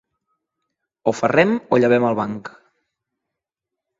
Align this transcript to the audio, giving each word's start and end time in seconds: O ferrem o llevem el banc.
O 1.09 1.13
ferrem 1.19 1.51
o 1.77 1.79
llevem 1.83 2.09
el 2.09 2.17
banc. 2.21 2.51